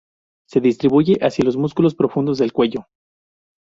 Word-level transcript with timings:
Se 0.49 0.59
distribuye 0.61 1.19
hacia 1.21 1.45
los 1.45 1.57
músculos 1.57 1.93
profundos 1.93 2.39
del 2.39 2.53
cuello. 2.53 2.87